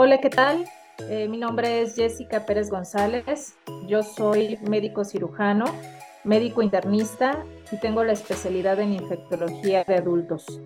Hola, 0.00 0.18
¿qué 0.18 0.30
tal? 0.30 0.64
Eh, 1.10 1.26
mi 1.26 1.38
nombre 1.38 1.82
es 1.82 1.96
Jessica 1.96 2.46
Pérez 2.46 2.70
González. 2.70 3.56
Yo 3.88 4.04
soy 4.04 4.56
médico 4.58 5.04
cirujano, 5.04 5.64
médico 6.22 6.62
internista 6.62 7.44
y 7.72 7.80
tengo 7.80 8.04
la 8.04 8.12
especialidad 8.12 8.78
en 8.78 8.92
infectología 8.92 9.82
de 9.82 9.96
adultos. 9.96 10.60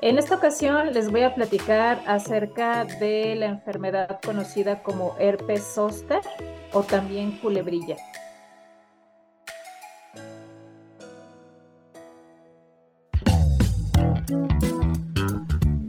En 0.00 0.18
esta 0.18 0.34
ocasión 0.34 0.92
les 0.92 1.12
voy 1.12 1.22
a 1.22 1.36
platicar 1.36 2.02
acerca 2.08 2.84
de 2.84 3.36
la 3.36 3.46
enfermedad 3.46 4.18
conocida 4.26 4.82
como 4.82 5.14
herpes 5.20 5.62
zóster 5.62 6.22
o 6.72 6.82
también 6.82 7.38
culebrilla. 7.38 7.94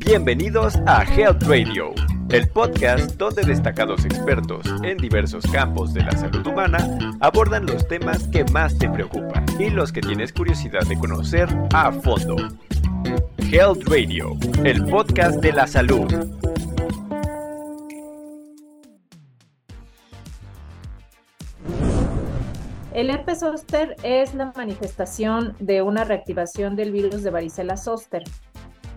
Bienvenidos 0.06 0.76
a 0.86 1.04
Health 1.04 1.42
Radio, 1.48 1.91
el 2.30 2.48
podcast 2.50 3.18
donde 3.18 3.41
destacados 3.41 4.05
expertos 4.05 4.64
en 4.84 5.00
diversos 5.00 5.44
campos 5.48 5.95
de 5.95 6.04
la 6.04 6.12
salud 6.12 6.45
humana 6.45 7.18
abordan 7.22 7.66
los 7.66 7.88
temas 7.88 8.28
que 8.28 8.44
más 8.45 8.78
te 8.78 8.88
preocupan 8.88 9.44
y 9.59 9.72
los 9.72 9.91
que 9.91 10.02
tienes 10.02 10.31
curiosidad 10.31 10.86
de 10.88 11.00
conocer 11.00 11.50
a 11.73 11.91
fondo. 11.91 12.36
Health 13.52 13.88
Radio, 13.88 14.38
el 14.64 14.86
podcast 14.86 15.41
de 15.41 15.54
la 15.54 15.66
salud. 15.66 16.14
El 22.94 23.09
herpes 23.09 23.40
zóster 23.40 23.95
es 24.03 24.36
la 24.36 24.53
manifestación 24.56 25.56
de 25.59 25.81
una 25.81 26.03
reactivación 26.03 26.76
del 26.76 26.92
virus 26.92 27.23
de 27.23 27.31
varicela 27.31 27.76
zóster 27.76 28.23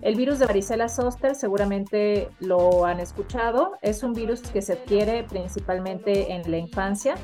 el 0.02 0.14
virus 0.14 0.38
de 0.38 0.46
varicela 0.46 0.88
zoster 0.88 1.34
seguramente 1.34 2.28
lo 2.40 2.84
han 2.84 3.00
escuchado. 3.00 3.72
Es 3.82 4.02
un 4.02 4.12
virus 4.12 4.42
que 4.42 4.62
se 4.62 4.74
adquiere 4.74 5.24
principalmente 5.24 6.32
en 6.32 6.48
la 6.50 6.58
infancia. 6.58 7.16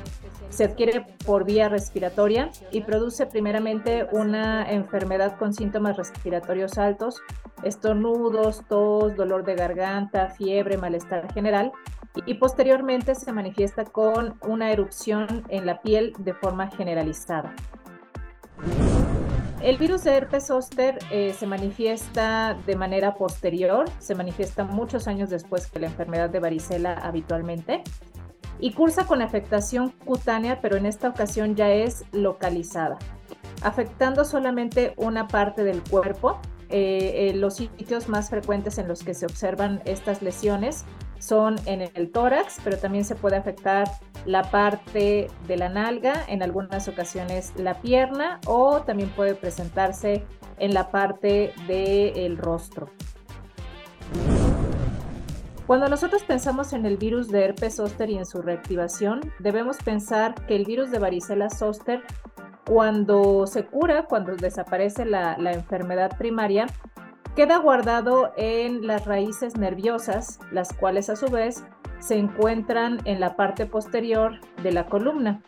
Se 0.49 0.65
adquiere 0.65 1.05
por 1.25 1.45
vía 1.45 1.69
respiratoria 1.69 2.49
y 2.71 2.81
produce 2.81 3.25
primeramente 3.25 4.07
una 4.11 4.69
enfermedad 4.69 5.37
con 5.37 5.53
síntomas 5.53 5.97
respiratorios 5.97 6.77
altos, 6.77 7.21
estornudos, 7.63 8.63
tos, 8.67 9.15
dolor 9.15 9.45
de 9.45 9.55
garganta, 9.55 10.29
fiebre, 10.29 10.77
malestar 10.77 11.31
general 11.33 11.71
y 12.25 12.35
posteriormente 12.35 13.15
se 13.15 13.31
manifiesta 13.31 13.83
con 13.85 14.37
una 14.41 14.71
erupción 14.71 15.45
en 15.49 15.65
la 15.65 15.81
piel 15.81 16.13
de 16.19 16.33
forma 16.33 16.69
generalizada. 16.71 17.53
El 19.61 19.77
virus 19.77 20.03
de 20.03 20.11
herpes 20.15 20.47
zóster 20.47 20.99
eh, 21.11 21.33
se 21.37 21.47
manifiesta 21.47 22.57
de 22.67 22.75
manera 22.75 23.15
posterior, 23.15 23.85
se 23.99 24.13
manifiesta 24.13 24.63
muchos 24.63 25.07
años 25.07 25.29
después 25.29 25.67
que 25.67 25.79
la 25.79 25.87
enfermedad 25.87 26.29
de 26.29 26.39
varicela 26.39 26.93
habitualmente 26.93 27.81
y 28.59 28.73
cursa 28.73 29.05
con 29.05 29.21
afectación 29.21 29.89
cutánea, 30.05 30.61
pero 30.61 30.77
en 30.77 30.85
esta 30.85 31.09
ocasión 31.09 31.55
ya 31.55 31.71
es 31.71 32.05
localizada, 32.11 32.97
afectando 33.61 34.23
solamente 34.25 34.93
una 34.97 35.27
parte 35.27 35.63
del 35.63 35.81
cuerpo. 35.83 36.39
Eh, 36.69 37.29
eh, 37.29 37.33
los 37.35 37.55
sitios 37.55 38.09
más 38.09 38.29
frecuentes 38.29 38.77
en 38.77 38.87
los 38.87 39.03
que 39.03 39.13
se 39.13 39.25
observan 39.25 39.81
estas 39.85 40.21
lesiones 40.21 40.83
son 41.19 41.55
en 41.65 41.89
el 41.93 42.11
tórax, 42.11 42.59
pero 42.63 42.77
también 42.77 43.05
se 43.05 43.15
puede 43.15 43.35
afectar 43.35 43.87
la 44.25 44.43
parte 44.43 45.27
de 45.47 45.57
la 45.57 45.69
nalga, 45.69 46.23
en 46.27 46.43
algunas 46.43 46.87
ocasiones 46.87 47.53
la 47.57 47.81
pierna 47.81 48.39
o 48.47 48.81
también 48.81 49.09
puede 49.09 49.35
presentarse 49.35 50.23
en 50.57 50.73
la 50.73 50.89
parte 50.91 51.53
del 51.67 52.37
rostro. 52.37 52.89
Cuando 55.67 55.89
nosotros 55.89 56.23
pensamos 56.23 56.73
en 56.73 56.85
el 56.85 56.97
virus 56.97 57.27
de 57.29 57.43
herpes 57.43 57.77
zóster 57.77 58.09
y 58.11 58.17
en 58.17 58.25
su 58.25 58.41
reactivación, 58.41 59.21
debemos 59.39 59.77
pensar 59.77 60.35
que 60.45 60.55
el 60.55 60.65
virus 60.65 60.91
de 60.91 60.99
varicela 60.99 61.49
zóster, 61.49 62.03
cuando 62.67 63.47
se 63.47 63.65
cura, 63.65 64.03
cuando 64.03 64.35
desaparece 64.35 65.05
la, 65.05 65.37
la 65.39 65.53
enfermedad 65.53 66.17
primaria, 66.17 66.67
queda 67.35 67.57
guardado 67.57 68.31
en 68.37 68.85
las 68.85 69.05
raíces 69.05 69.57
nerviosas, 69.57 70.39
las 70.51 70.71
cuales 70.71 71.09
a 71.09 71.15
su 71.15 71.29
vez 71.29 71.63
se 72.05 72.17
encuentran 72.19 72.99
en 73.05 73.19
la 73.19 73.35
parte 73.35 73.65
posterior 73.65 74.39
de 74.61 74.71
la 74.71 74.85
columna. 74.85 75.41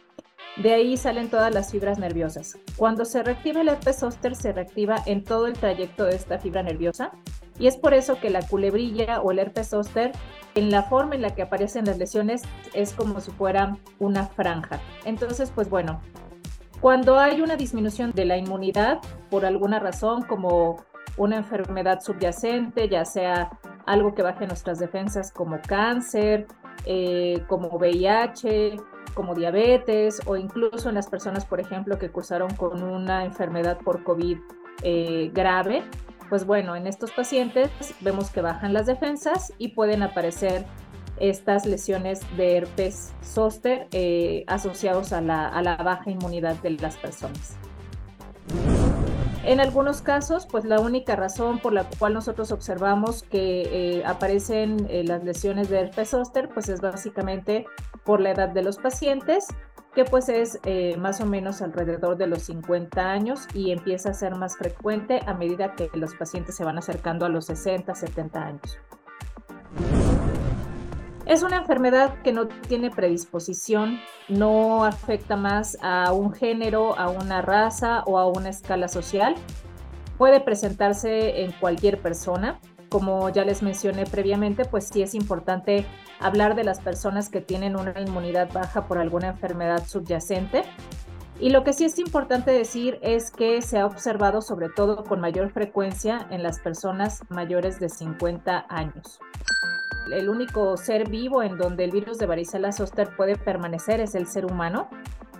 De 0.55 0.73
ahí 0.73 0.97
salen 0.97 1.29
todas 1.29 1.53
las 1.53 1.71
fibras 1.71 1.99
nerviosas. 1.99 2.57
Cuando 2.77 3.05
se 3.05 3.21
reactiva 3.21 3.61
el 3.61 3.69
herpes 3.69 3.99
zóster, 3.99 4.35
se 4.35 4.53
reactiva 4.53 4.95
en 5.05 5.23
todo 5.23 5.45
el 5.45 5.53
trayecto 5.53 6.05
de 6.05 6.15
esta 6.15 6.39
fibra 6.39 6.63
nerviosa 6.63 7.11
y 7.59 7.67
es 7.67 7.77
por 7.77 7.93
eso 7.93 8.19
que 8.19 8.31
la 8.31 8.41
culebrilla 8.41 9.21
o 9.21 9.29
el 9.31 9.37
herpes 9.37 9.69
zóster, 9.69 10.13
en 10.55 10.71
la 10.71 10.81
forma 10.81 11.13
en 11.13 11.21
la 11.21 11.35
que 11.35 11.43
aparecen 11.43 11.85
las 11.85 11.99
lesiones, 11.99 12.41
es 12.73 12.93
como 12.93 13.19
si 13.19 13.29
fuera 13.29 13.77
una 13.99 14.25
franja. 14.25 14.79
Entonces, 15.05 15.51
pues 15.53 15.69
bueno, 15.69 16.01
cuando 16.81 17.19
hay 17.19 17.41
una 17.41 17.55
disminución 17.55 18.11
de 18.13 18.25
la 18.25 18.37
inmunidad 18.37 18.99
por 19.29 19.45
alguna 19.45 19.77
razón, 19.79 20.23
como 20.23 20.83
una 21.17 21.37
enfermedad 21.37 22.01
subyacente, 22.01 22.89
ya 22.89 23.05
sea 23.05 23.51
algo 23.87 24.13
que 24.13 24.21
baje 24.21 24.45
nuestras 24.45 24.79
defensas 24.79 25.31
como 25.31 25.59
cáncer, 25.65 26.45
eh, 26.85 27.43
como 27.47 27.69
VIH, 27.69 28.77
como 29.15 29.33
diabetes 29.33 30.21
o 30.27 30.35
incluso 30.35 30.89
en 30.89 30.95
las 30.95 31.09
personas, 31.09 31.45
por 31.45 31.59
ejemplo, 31.59 31.97
que 31.97 32.11
cursaron 32.11 32.53
con 32.55 32.83
una 32.83 33.25
enfermedad 33.25 33.79
por 33.83 34.03
COVID 34.03 34.37
eh, 34.83 35.31
grave, 35.33 35.83
pues 36.29 36.45
bueno, 36.45 36.75
en 36.75 36.85
estos 36.85 37.11
pacientes 37.11 37.71
vemos 38.01 38.29
que 38.29 38.41
bajan 38.41 38.73
las 38.73 38.85
defensas 38.85 39.53
y 39.57 39.69
pueden 39.69 40.03
aparecer 40.03 40.65
estas 41.19 41.65
lesiones 41.65 42.21
de 42.37 42.57
herpes 42.57 43.13
zóster 43.23 43.87
eh, 43.91 44.43
asociados 44.47 45.13
a 45.13 45.21
la, 45.21 45.47
a 45.47 45.61
la 45.63 45.77
baja 45.77 46.11
inmunidad 46.11 46.55
de 46.57 46.71
las 46.71 46.95
personas. 46.97 47.57
En 49.47 49.61
algunos 49.61 50.01
casos, 50.01 50.45
pues 50.45 50.65
la 50.65 50.81
única 50.81 51.15
razón 51.15 51.59
por 51.59 51.71
la 51.71 51.85
cual 51.85 52.13
nosotros 52.13 52.51
observamos 52.51 53.23
que 53.23 53.61
eh, 53.61 54.03
aparecen 54.05 54.85
eh, 54.89 55.05
las 55.05 55.23
lesiones 55.23 55.69
de 55.69 55.79
herpes 55.79 56.09
zóster, 56.09 56.49
pues 56.49 56.67
es 56.67 56.81
básicamente 56.81 57.65
por 58.03 58.19
la 58.19 58.31
edad 58.31 58.49
de 58.49 58.61
los 58.61 58.77
pacientes, 58.77 59.47
que 59.95 60.03
pues 60.03 60.27
es 60.27 60.59
eh, 60.65 60.97
más 60.97 61.21
o 61.21 61.25
menos 61.25 61.61
alrededor 61.61 62.17
de 62.17 62.27
los 62.27 62.41
50 62.43 63.09
años 63.09 63.47
y 63.53 63.71
empieza 63.71 64.09
a 64.09 64.13
ser 64.13 64.35
más 64.35 64.57
frecuente 64.57 65.21
a 65.25 65.33
medida 65.33 65.75
que 65.75 65.89
los 65.93 66.13
pacientes 66.15 66.57
se 66.57 66.65
van 66.65 66.77
acercando 66.77 67.25
a 67.25 67.29
los 67.29 67.45
60, 67.45 67.95
70 67.95 68.43
años. 68.43 68.77
Es 71.27 71.43
una 71.43 71.57
enfermedad 71.57 72.21
que 72.23 72.31
no 72.31 72.47
tiene 72.47 72.89
predisposición, 72.89 73.99
no 74.29 74.85
afecta 74.85 75.35
más 75.35 75.77
a 75.81 76.13
un 76.13 76.31
género, 76.31 76.97
a 76.97 77.09
una 77.09 77.41
raza 77.41 78.03
o 78.05 78.17
a 78.17 78.27
una 78.27 78.47
escala 78.47 78.87
social. 78.87 79.35
Puede 80.17 80.39
presentarse 80.39 81.43
en 81.43 81.51
cualquier 81.51 82.01
persona. 82.01 82.61
Como 82.87 83.27
ya 83.27 83.43
les 83.43 83.61
mencioné 83.61 84.05
previamente, 84.05 84.63
pues 84.63 84.87
sí 84.87 85.01
es 85.01 85.13
importante 85.13 85.85
hablar 86.21 86.55
de 86.55 86.63
las 86.63 86.79
personas 86.79 87.27
que 87.27 87.41
tienen 87.41 87.75
una 87.75 87.99
inmunidad 87.99 88.49
baja 88.53 88.87
por 88.87 88.97
alguna 88.97 89.27
enfermedad 89.27 89.85
subyacente. 89.85 90.63
Y 91.41 91.49
lo 91.49 91.65
que 91.65 91.73
sí 91.73 91.83
es 91.83 91.99
importante 91.99 92.51
decir 92.51 92.99
es 93.01 93.31
que 93.31 93.61
se 93.61 93.79
ha 93.79 93.85
observado 93.85 94.41
sobre 94.41 94.69
todo 94.69 95.03
con 95.03 95.19
mayor 95.19 95.51
frecuencia 95.51 96.25
en 96.31 96.41
las 96.41 96.61
personas 96.61 97.19
mayores 97.29 97.81
de 97.81 97.89
50 97.89 98.65
años 98.69 99.19
el 100.13 100.29
único 100.29 100.77
ser 100.77 101.09
vivo 101.09 101.43
en 101.43 101.57
donde 101.57 101.83
el 101.83 101.91
virus 101.91 102.17
de 102.17 102.25
varicela 102.25 102.71
zoster 102.71 103.09
puede 103.15 103.35
permanecer 103.35 103.99
es 103.99 104.15
el 104.15 104.27
ser 104.27 104.45
humano 104.45 104.89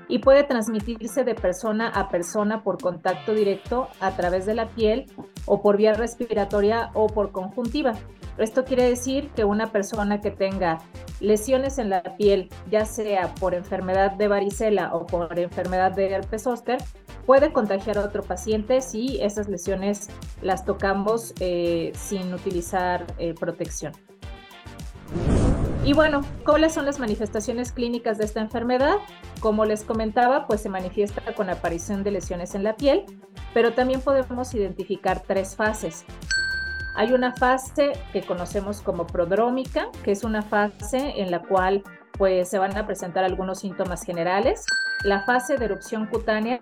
y 0.07 0.19
puede 0.19 0.43
transmitirse 0.43 1.23
de 1.23 1.35
persona 1.35 1.89
a 1.89 2.09
persona 2.09 2.63
por 2.63 2.81
contacto 2.81 3.33
directo 3.33 3.89
a 3.99 4.15
través 4.15 4.45
de 4.45 4.55
la 4.55 4.69
piel 4.69 5.05
o 5.45 5.61
por 5.61 5.77
vía 5.77 5.93
respiratoria 5.93 6.91
o 6.93 7.07
por 7.07 7.31
conjuntiva. 7.31 7.93
Esto 8.37 8.63
quiere 8.65 8.83
decir 8.83 9.31
que 9.35 9.43
una 9.43 9.71
persona 9.71 10.21
que 10.21 10.31
tenga 10.31 10.79
lesiones 11.19 11.79
en 11.79 11.89
la 11.89 12.03
piel, 12.17 12.49
ya 12.69 12.85
sea 12.85 13.33
por 13.35 13.55
enfermedad 13.55 14.11
de 14.11 14.27
varicela 14.27 14.93
o 14.93 15.05
por 15.05 15.37
enfermedad 15.39 15.91
de 15.91 16.11
herpes 16.11 16.43
zóster, 16.43 16.77
puede 17.25 17.51
contagiar 17.51 17.97
a 17.97 18.05
otro 18.05 18.23
paciente 18.23 18.81
si 18.81 19.19
esas 19.21 19.49
lesiones 19.49 20.09
las 20.41 20.65
tocamos 20.65 21.33
eh, 21.39 21.91
sin 21.95 22.33
utilizar 22.33 23.05
eh, 23.17 23.33
protección. 23.33 23.93
Y 25.83 25.93
bueno, 25.93 26.21
¿cuáles 26.45 26.73
son 26.73 26.85
las 26.85 26.99
manifestaciones 26.99 27.71
clínicas 27.71 28.17
de 28.17 28.25
esta 28.25 28.41
enfermedad? 28.41 28.97
Como 29.39 29.63
les 29.63 29.83
comentaba, 29.83 30.45
pues 30.45 30.61
se 30.61 30.69
manifiesta 30.69 31.33
con 31.33 31.49
aparición 31.49 32.03
de 32.03 32.11
lesiones 32.11 32.55
en 32.55 32.63
la 32.63 32.75
piel, 32.75 33.05
pero 33.53 33.73
también 33.73 34.01
podemos 34.01 34.53
identificar 34.53 35.23
tres 35.25 35.55
fases. 35.55 36.03
Hay 36.95 37.13
una 37.13 37.31
fase 37.31 37.93
que 38.11 38.23
conocemos 38.23 38.81
como 38.81 39.07
prodrómica, 39.07 39.87
que 40.03 40.11
es 40.11 40.23
una 40.23 40.41
fase 40.41 41.21
en 41.21 41.31
la 41.31 41.41
cual 41.43 41.83
pues 42.17 42.49
se 42.49 42.57
van 42.57 42.75
a 42.75 42.85
presentar 42.85 43.23
algunos 43.23 43.59
síntomas 43.59 44.03
generales, 44.03 44.65
la 45.03 45.21
fase 45.21 45.57
de 45.57 45.65
erupción 45.65 46.07
cutánea 46.07 46.61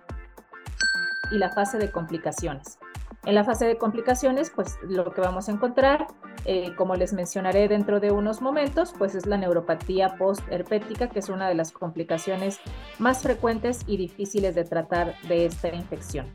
y 1.32 1.38
la 1.38 1.50
fase 1.50 1.78
de 1.78 1.90
complicaciones. 1.90 2.78
En 3.26 3.34
la 3.34 3.44
fase 3.44 3.66
de 3.66 3.78
complicaciones, 3.78 4.52
pues 4.54 4.78
lo 4.84 5.12
que 5.12 5.22
vamos 5.22 5.50
a 5.50 5.52
encontrar 5.52 6.06
eh, 6.46 6.74
como 6.76 6.96
les 6.96 7.14
mencionaré 7.14 7.68
dentro 7.68 8.00
de 8.00 8.12
unos 8.12 8.42
momentos, 8.42 8.94
pues 8.98 9.16
es 9.16 9.26
la 9.26 9.38
neuropatía 9.38 10.16
postherpética, 10.18 11.10
que 11.10 11.20
es 11.20 11.30
una 11.30 11.50
de 11.50 11.56
las 11.56 11.72
complicaciones 11.72 12.60
más 13.00 13.24
frecuentes 13.24 13.82
y 13.88 13.98
difíciles 13.98 14.56
de 14.56 14.64
tratar 14.64 15.16
de 15.28 15.46
esta 15.46 15.70
infección. 15.70 16.28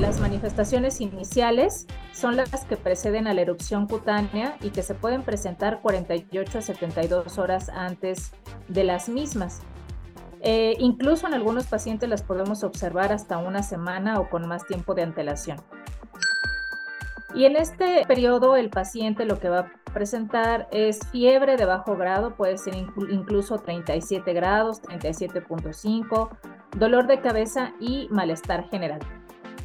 Las 0.00 0.18
manifestaciones 0.18 1.00
iniciales 1.00 1.86
son 2.12 2.36
las 2.36 2.64
que 2.64 2.76
preceden 2.76 3.28
a 3.28 3.34
la 3.34 3.42
erupción 3.42 3.86
cutánea 3.86 4.56
y 4.60 4.70
que 4.70 4.82
se 4.82 4.94
pueden 4.94 5.22
presentar 5.22 5.80
48 5.80 6.58
a 6.58 6.62
72 6.62 7.38
horas 7.38 7.68
antes 7.68 8.32
de 8.68 8.84
las 8.84 9.08
mismas. 9.08 9.60
Eh, 10.40 10.74
incluso 10.80 11.28
en 11.28 11.34
algunos 11.34 11.66
pacientes 11.66 12.08
las 12.08 12.22
podemos 12.22 12.64
observar 12.64 13.12
hasta 13.12 13.38
una 13.38 13.62
semana 13.62 14.18
o 14.18 14.28
con 14.28 14.48
más 14.48 14.66
tiempo 14.66 14.94
de 14.94 15.02
antelación. 15.02 15.58
Y 17.34 17.46
en 17.46 17.56
este 17.56 18.04
periodo 18.06 18.56
el 18.56 18.68
paciente 18.68 19.24
lo 19.24 19.38
que 19.38 19.48
va 19.48 19.58
a 19.60 19.92
presentar 19.92 20.68
es 20.70 21.00
fiebre 21.10 21.56
de 21.56 21.64
bajo 21.64 21.96
grado, 21.96 22.34
puede 22.34 22.58
ser 22.58 22.74
incluso 22.76 23.58
37 23.58 24.32
grados, 24.32 24.82
37.5, 24.82 26.28
dolor 26.76 27.06
de 27.06 27.20
cabeza 27.20 27.72
y 27.80 28.08
malestar 28.10 28.68
general. 28.68 29.00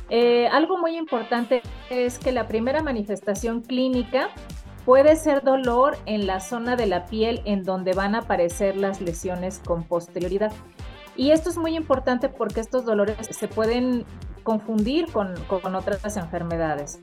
Eh, 0.09 0.47
algo 0.47 0.77
muy 0.77 0.97
importante 0.97 1.61
es 1.89 2.17
que 2.19 2.31
la 2.31 2.47
primera 2.47 2.81
manifestación 2.81 3.61
clínica 3.61 4.29
puede 4.85 5.17
ser 5.17 5.43
dolor 5.43 5.97
en 6.05 6.27
la 6.27 6.39
zona 6.39 6.77
de 6.77 6.85
la 6.85 7.05
piel 7.05 7.41
en 7.43 7.63
donde 7.63 7.91
van 7.91 8.15
a 8.15 8.19
aparecer 8.19 8.77
las 8.77 9.01
lesiones 9.01 9.59
con 9.65 9.83
posterioridad. 9.83 10.53
Y 11.17 11.31
esto 11.31 11.49
es 11.49 11.57
muy 11.57 11.75
importante 11.75 12.29
porque 12.29 12.61
estos 12.61 12.85
dolores 12.85 13.27
se 13.29 13.47
pueden 13.49 14.05
confundir 14.43 15.11
con, 15.11 15.35
con 15.49 15.75
otras 15.75 16.15
enfermedades. 16.15 17.01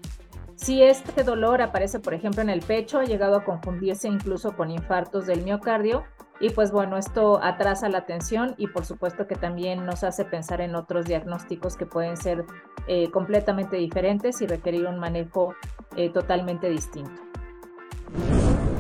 Si 0.64 0.82
este 0.82 1.24
dolor 1.24 1.60
aparece, 1.60 2.00
por 2.00 2.14
ejemplo, 2.14 2.40
en 2.40 2.48
el 2.48 2.60
pecho, 2.60 2.98
ha 2.98 3.04
llegado 3.04 3.36
a 3.36 3.44
confundirse 3.44 4.08
incluso 4.08 4.56
con 4.56 4.70
infartos 4.70 5.26
del 5.26 5.42
miocardio. 5.42 6.04
Y 6.40 6.48
pues 6.48 6.72
bueno, 6.72 6.96
esto 6.96 7.38
atrasa 7.44 7.90
la 7.90 7.98
atención 7.98 8.54
y 8.56 8.68
por 8.68 8.86
supuesto 8.86 9.26
que 9.26 9.34
también 9.34 9.84
nos 9.84 10.04
hace 10.04 10.24
pensar 10.24 10.62
en 10.62 10.74
otros 10.74 11.04
diagnósticos 11.04 11.76
que 11.76 11.84
pueden 11.84 12.16
ser 12.16 12.46
eh, 12.88 13.10
completamente 13.10 13.76
diferentes 13.76 14.40
y 14.40 14.46
requerir 14.46 14.86
un 14.86 14.98
manejo 14.98 15.54
eh, 15.96 16.08
totalmente 16.08 16.70
distinto. 16.70 17.20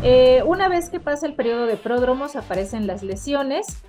Eh, 0.02 0.42
una 0.46 0.68
vez 0.68 0.88
que 0.88 1.00
pasa 1.00 1.26
el 1.26 1.34
periodo 1.34 1.66
de 1.66 1.76
pródromos 1.76 2.34
aparecen 2.34 2.86
las 2.86 3.02
lesiones 3.02 3.84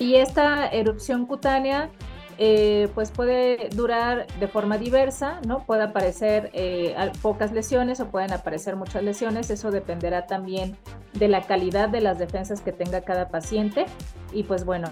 y 0.00 0.16
esta 0.16 0.66
erupción 0.66 1.26
cutánea 1.26 1.90
eh, 2.42 2.88
pues 2.94 3.10
puede 3.10 3.68
durar 3.68 4.26
de 4.38 4.48
forma 4.48 4.78
diversa, 4.78 5.42
¿no? 5.46 5.66
Puede 5.66 5.82
aparecer 5.82 6.48
eh, 6.54 6.96
pocas 7.20 7.52
lesiones 7.52 8.00
o 8.00 8.10
pueden 8.10 8.32
aparecer 8.32 8.76
muchas 8.76 9.02
lesiones, 9.02 9.50
eso 9.50 9.70
dependerá 9.70 10.26
también 10.26 10.78
de 11.12 11.28
la 11.28 11.42
calidad 11.42 11.90
de 11.90 12.00
las 12.00 12.18
defensas 12.18 12.62
que 12.62 12.72
tenga 12.72 13.02
cada 13.02 13.28
paciente 13.28 13.84
y 14.32 14.44
pues 14.44 14.64
bueno, 14.64 14.88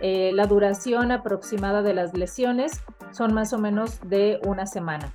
eh, 0.00 0.30
la 0.32 0.46
duración 0.46 1.12
aproximada 1.12 1.82
de 1.82 1.92
las 1.92 2.16
lesiones 2.16 2.80
son 3.10 3.34
más 3.34 3.52
o 3.52 3.58
menos 3.58 4.00
de 4.08 4.40
una 4.46 4.64
semana. 4.64 5.12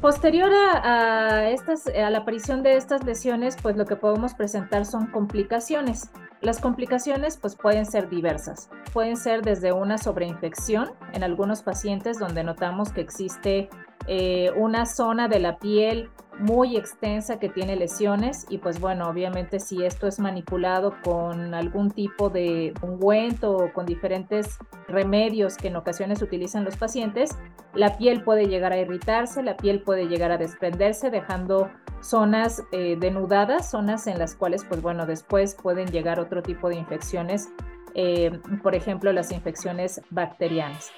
Posterior 0.00 0.50
a, 0.54 1.50
estas, 1.50 1.86
a 1.86 2.08
la 2.08 2.18
aparición 2.18 2.62
de 2.62 2.78
estas 2.78 3.04
lesiones, 3.04 3.56
pues 3.60 3.76
lo 3.76 3.84
que 3.84 3.96
podemos 3.96 4.32
presentar 4.32 4.86
son 4.86 5.08
complicaciones. 5.08 6.10
Las 6.42 6.60
complicaciones 6.60 7.38
pues 7.38 7.56
pueden 7.56 7.86
ser 7.86 8.08
diversas. 8.08 8.68
Pueden 8.92 9.16
ser 9.16 9.42
desde 9.42 9.72
una 9.72 9.98
sobreinfección 9.98 10.90
en 11.12 11.24
algunos 11.24 11.62
pacientes 11.62 12.18
donde 12.18 12.44
notamos 12.44 12.92
que 12.92 13.00
existe 13.00 13.68
eh, 14.06 14.52
una 14.56 14.86
zona 14.86 15.28
de 15.28 15.40
la 15.40 15.58
piel 15.58 16.10
muy 16.38 16.76
extensa 16.76 17.38
que 17.38 17.48
tiene 17.48 17.76
lesiones 17.76 18.46
y 18.50 18.58
pues 18.58 18.78
bueno, 18.78 19.08
obviamente 19.08 19.58
si 19.58 19.84
esto 19.84 20.06
es 20.06 20.18
manipulado 20.18 20.94
con 21.02 21.54
algún 21.54 21.90
tipo 21.90 22.28
de 22.28 22.74
ungüento 22.82 23.56
o 23.56 23.72
con 23.72 23.86
diferentes 23.86 24.58
remedios 24.86 25.56
que 25.56 25.68
en 25.68 25.76
ocasiones 25.76 26.20
utilizan 26.22 26.64
los 26.64 26.76
pacientes, 26.76 27.36
la 27.74 27.96
piel 27.96 28.22
puede 28.22 28.46
llegar 28.46 28.72
a 28.72 28.78
irritarse, 28.78 29.42
la 29.42 29.56
piel 29.56 29.82
puede 29.82 30.08
llegar 30.08 30.30
a 30.30 30.38
desprenderse 30.38 31.10
dejando 31.10 31.70
zonas 32.00 32.62
eh, 32.72 32.96
denudadas, 32.98 33.70
zonas 33.70 34.06
en 34.06 34.18
las 34.18 34.34
cuales 34.34 34.64
pues 34.64 34.82
bueno, 34.82 35.06
después 35.06 35.54
pueden 35.54 35.88
llegar 35.88 36.20
otro 36.20 36.42
tipo 36.42 36.68
de 36.68 36.76
infecciones, 36.76 37.48
eh, 37.94 38.40
por 38.62 38.74
ejemplo 38.74 39.12
las 39.12 39.32
infecciones 39.32 40.00
bacterianas. 40.10 40.90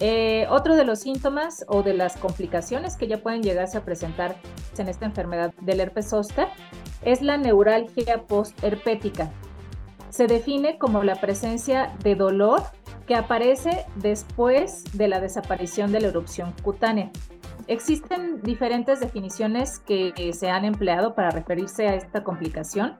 Eh, 0.00 0.46
otro 0.48 0.76
de 0.76 0.84
los 0.84 1.00
síntomas 1.00 1.64
o 1.66 1.82
de 1.82 1.92
las 1.92 2.16
complicaciones 2.16 2.96
que 2.96 3.08
ya 3.08 3.18
pueden 3.18 3.42
llegarse 3.42 3.78
a 3.78 3.84
presentar 3.84 4.36
en 4.76 4.88
esta 4.88 5.06
enfermedad 5.06 5.52
del 5.60 5.80
herpes 5.80 6.10
zóster 6.10 6.48
es 7.02 7.20
la 7.20 7.36
neuralgia 7.36 8.22
postherpética. 8.22 9.30
Se 10.10 10.26
define 10.26 10.78
como 10.78 11.02
la 11.02 11.16
presencia 11.16 11.92
de 12.02 12.14
dolor 12.14 12.62
que 13.06 13.16
aparece 13.16 13.86
después 13.96 14.84
de 14.96 15.08
la 15.08 15.20
desaparición 15.20 15.90
de 15.90 16.00
la 16.00 16.08
erupción 16.08 16.54
cutánea. 16.62 17.10
Existen 17.68 18.42
diferentes 18.42 18.98
definiciones 18.98 19.78
que 19.78 20.32
se 20.32 20.50
han 20.50 20.64
empleado 20.64 21.14
para 21.14 21.30
referirse 21.30 21.86
a 21.86 21.94
esta 21.94 22.24
complicación. 22.24 22.96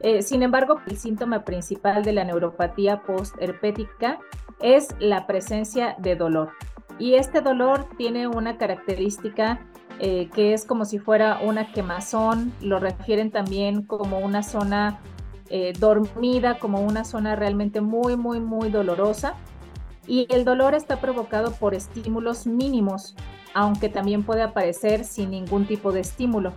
Eh, 0.00 0.22
sin 0.22 0.42
embargo, 0.42 0.80
el 0.86 0.96
síntoma 0.96 1.44
principal 1.44 2.02
de 2.02 2.12
la 2.12 2.24
neuropatía 2.24 3.02
postherpética 3.02 4.18
es 4.60 4.88
la 5.00 5.26
presencia 5.26 5.96
de 5.98 6.16
dolor. 6.16 6.50
Y 6.98 7.14
este 7.14 7.40
dolor 7.40 7.88
tiene 7.96 8.26
una 8.26 8.58
característica 8.58 9.60
eh, 10.00 10.28
que 10.34 10.54
es 10.54 10.64
como 10.64 10.84
si 10.84 10.98
fuera 10.98 11.40
una 11.42 11.72
quemazón, 11.72 12.52
lo 12.60 12.80
refieren 12.80 13.30
también 13.30 13.82
como 13.82 14.18
una 14.18 14.42
zona 14.42 15.00
eh, 15.50 15.72
dormida, 15.78 16.58
como 16.58 16.80
una 16.80 17.04
zona 17.04 17.36
realmente 17.36 17.80
muy, 17.80 18.16
muy, 18.16 18.40
muy 18.40 18.70
dolorosa. 18.70 19.34
Y 20.06 20.26
el 20.30 20.44
dolor 20.44 20.74
está 20.74 21.00
provocado 21.00 21.52
por 21.52 21.74
estímulos 21.74 22.46
mínimos, 22.46 23.14
aunque 23.54 23.88
también 23.88 24.24
puede 24.24 24.42
aparecer 24.42 25.04
sin 25.04 25.30
ningún 25.30 25.66
tipo 25.66 25.92
de 25.92 26.00
estímulo. 26.00 26.52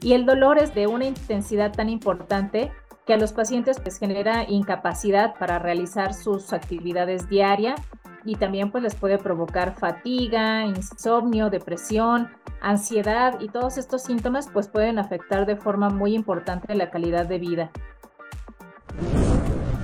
Y 0.00 0.12
el 0.12 0.24
dolor 0.24 0.58
es 0.58 0.74
de 0.74 0.86
una 0.86 1.04
intensidad 1.04 1.72
tan 1.72 1.88
importante 1.88 2.70
que 3.04 3.14
a 3.14 3.18
los 3.18 3.32
pacientes 3.32 3.80
les 3.84 3.98
genera 3.98 4.44
incapacidad 4.48 5.34
para 5.38 5.58
realizar 5.58 6.14
sus 6.14 6.52
actividades 6.52 7.28
diarias 7.28 7.80
y 8.24 8.36
también 8.36 8.70
pues 8.70 8.84
les 8.84 8.94
puede 8.94 9.18
provocar 9.18 9.74
fatiga, 9.74 10.64
insomnio, 10.64 11.50
depresión, 11.50 12.28
ansiedad 12.60 13.40
y 13.40 13.48
todos 13.48 13.78
estos 13.78 14.02
síntomas 14.02 14.48
pues 14.52 14.68
pueden 14.68 14.98
afectar 14.98 15.46
de 15.46 15.56
forma 15.56 15.88
muy 15.88 16.14
importante 16.14 16.74
la 16.74 16.90
calidad 16.90 17.26
de 17.26 17.38
vida. 17.38 17.70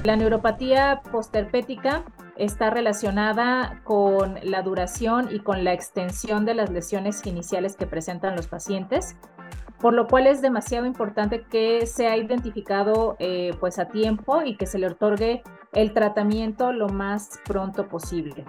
La 0.04 0.16
neuropatía 0.16 1.00
postherpética 1.10 2.04
está 2.36 2.70
relacionada 2.70 3.80
con 3.84 4.38
la 4.42 4.62
duración 4.62 5.28
y 5.30 5.40
con 5.40 5.64
la 5.64 5.72
extensión 5.72 6.44
de 6.44 6.54
las 6.54 6.70
lesiones 6.70 7.24
iniciales 7.26 7.76
que 7.76 7.86
presentan 7.86 8.36
los 8.36 8.46
pacientes 8.46 9.16
por 9.84 9.92
lo 9.92 10.06
cual 10.06 10.26
es 10.26 10.40
demasiado 10.40 10.86
importante 10.86 11.42
que 11.42 11.84
sea 11.84 12.16
identificado 12.16 13.16
eh, 13.18 13.52
pues 13.60 13.78
a 13.78 13.88
tiempo 13.88 14.40
y 14.42 14.56
que 14.56 14.64
se 14.64 14.78
le 14.78 14.86
otorgue 14.86 15.42
el 15.74 15.92
tratamiento 15.92 16.72
lo 16.72 16.88
más 16.88 17.38
pronto 17.44 17.86
posible. 17.86 18.46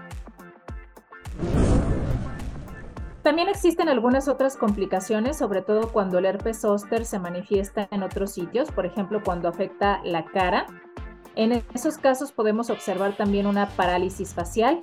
También 3.22 3.50
existen 3.50 3.89
algunas 3.89 4.30
otras 4.30 4.56
complicaciones, 4.56 5.38
sobre 5.38 5.62
todo 5.62 5.92
cuando 5.92 6.20
el 6.20 6.25
herpes 6.25 6.62
zóster 6.62 7.04
se 7.04 7.20
manifiesta 7.20 7.89
en 7.92 8.04
otros 8.04 8.32
sitios, 8.32 8.72
por 8.72 8.86
ejemplo, 8.86 9.22
cuando 9.22 9.50
afecta 9.50 10.00
la 10.06 10.24
cara. 10.24 10.68
En 11.36 11.51
esos 11.74 11.98
casos 11.98 12.32
podemos 12.32 12.70
observar 12.70 13.18
también 13.18 13.46
una 13.46 13.68
parálisis 13.68 14.34
facial, 14.34 14.82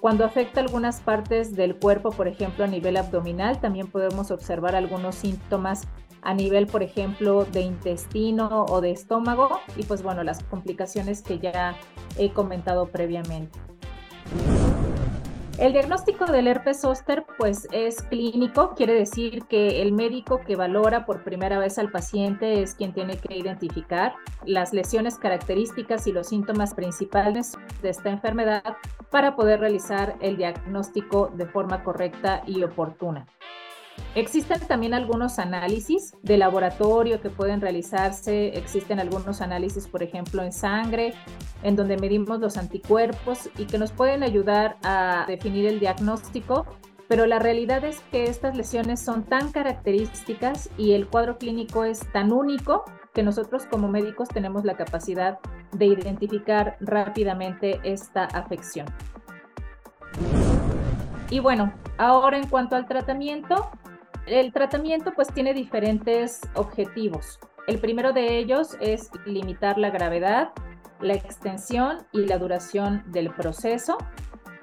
cuando 0.00 0.24
afecta 0.24 0.60
algunas 0.60 1.00
partes 1.00 1.54
del 1.54 1.76
cuerpo, 1.76 2.10
por 2.10 2.26
ejemplo 2.26 2.64
a 2.64 2.66
nivel 2.66 2.96
abdominal, 2.96 3.60
también 3.60 3.86
podemos 3.86 4.30
observar 4.30 4.74
algunos 4.74 5.14
síntomas 5.14 5.82
a 6.22 6.34
nivel, 6.34 6.66
por 6.66 6.82
ejemplo, 6.82 7.44
de 7.44 7.60
intestino 7.60 8.64
o 8.68 8.80
de 8.80 8.90
estómago 8.90 9.60
y 9.76 9.84
pues 9.84 10.02
bueno, 10.02 10.24
las 10.24 10.42
complicaciones 10.44 11.22
que 11.22 11.38
ya 11.38 11.76
he 12.16 12.32
comentado 12.32 12.86
previamente. 12.86 13.60
El 15.58 15.74
diagnóstico 15.74 16.24
del 16.24 16.48
herpes 16.48 16.80
zóster 16.80 17.24
pues 17.36 17.68
es 17.72 18.02
clínico, 18.02 18.74
quiere 18.74 18.94
decir 18.94 19.44
que 19.44 19.82
el 19.82 19.92
médico 19.92 20.40
que 20.40 20.56
valora 20.56 21.04
por 21.04 21.22
primera 21.22 21.58
vez 21.58 21.78
al 21.78 21.90
paciente 21.90 22.62
es 22.62 22.74
quien 22.74 22.94
tiene 22.94 23.18
que 23.18 23.36
identificar 23.36 24.14
las 24.46 24.72
lesiones 24.72 25.18
características 25.18 26.06
y 26.06 26.12
los 26.12 26.28
síntomas 26.28 26.74
principales 26.74 27.58
de 27.82 27.90
esta 27.90 28.08
enfermedad 28.08 28.76
para 29.10 29.36
poder 29.36 29.60
realizar 29.60 30.16
el 30.20 30.38
diagnóstico 30.38 31.30
de 31.36 31.46
forma 31.46 31.84
correcta 31.84 32.42
y 32.46 32.62
oportuna. 32.62 33.26
Existen 34.14 34.60
también 34.68 34.92
algunos 34.92 35.38
análisis 35.38 36.14
de 36.22 36.36
laboratorio 36.36 37.20
que 37.20 37.30
pueden 37.30 37.60
realizarse. 37.60 38.48
Existen 38.58 39.00
algunos 39.00 39.40
análisis, 39.40 39.88
por 39.88 40.02
ejemplo, 40.02 40.42
en 40.42 40.52
sangre, 40.52 41.14
en 41.62 41.76
donde 41.76 41.96
medimos 41.96 42.38
los 42.38 42.58
anticuerpos 42.58 43.48
y 43.56 43.64
que 43.64 43.78
nos 43.78 43.90
pueden 43.92 44.22
ayudar 44.22 44.76
a 44.82 45.24
definir 45.26 45.66
el 45.66 45.80
diagnóstico 45.80 46.66
pero 47.12 47.26
la 47.26 47.38
realidad 47.38 47.84
es 47.84 48.00
que 48.10 48.24
estas 48.24 48.56
lesiones 48.56 48.98
son 48.98 49.24
tan 49.24 49.52
características 49.52 50.70
y 50.78 50.92
el 50.92 51.06
cuadro 51.06 51.36
clínico 51.36 51.84
es 51.84 52.00
tan 52.10 52.32
único 52.32 52.84
que 53.12 53.22
nosotros 53.22 53.66
como 53.66 53.86
médicos 53.86 54.30
tenemos 54.30 54.64
la 54.64 54.78
capacidad 54.78 55.38
de 55.72 55.84
identificar 55.84 56.78
rápidamente 56.80 57.80
esta 57.84 58.24
afección. 58.24 58.86
Y 61.28 61.40
bueno, 61.40 61.74
ahora 61.98 62.38
en 62.38 62.48
cuanto 62.48 62.76
al 62.76 62.86
tratamiento, 62.86 63.70
el 64.26 64.52
tratamiento 64.52 65.12
pues 65.14 65.28
tiene 65.28 65.54
diferentes 65.54 66.40
objetivos. 66.54 67.38
El 67.66 67.78
primero 67.78 68.12
de 68.12 68.38
ellos 68.38 68.76
es 68.80 69.10
limitar 69.24 69.78
la 69.78 69.90
gravedad, 69.90 70.50
la 71.00 71.14
extensión 71.14 72.06
y 72.12 72.26
la 72.26 72.38
duración 72.38 73.02
del 73.06 73.30
proceso 73.30 73.98